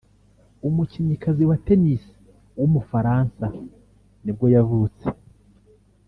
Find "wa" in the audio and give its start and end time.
1.49-1.57